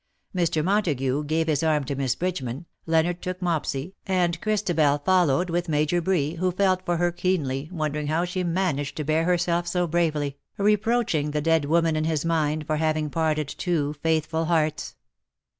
[0.35, 0.63] Mr.
[0.65, 6.01] Montagu gave his arm to Miss Bridgeman, Leonard took Mopsy, and Christabel followed with Major
[6.01, 10.39] Bree, who felt for her keenly, wondering how she managed to bear herself so bravely,
[10.57, 14.95] reproaching the dead 214 woman in his mind for having parted two faithful hearts.